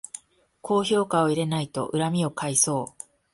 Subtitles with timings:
[0.63, 3.03] 高評価を入れないと恨みを買いそう